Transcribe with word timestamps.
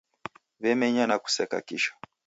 W'emenya 0.61 1.03
na 1.07 1.17
kuseka 1.23 1.57
kisha. 1.67 1.91